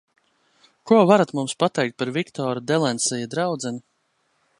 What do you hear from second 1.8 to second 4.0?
par Viktora Delensija draudzeni?